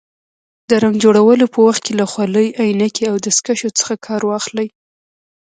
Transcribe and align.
د 0.69 0.71
رنګ 0.83 0.95
جوړولو 1.03 1.45
په 1.53 1.59
وخت 1.67 1.81
کې 1.85 1.93
له 1.99 2.05
خولۍ، 2.11 2.47
عینکې 2.61 3.03
او 3.11 3.15
دستکشو 3.25 3.69
څخه 3.79 3.93
کار 4.05 4.21
واخلئ. 4.29 4.67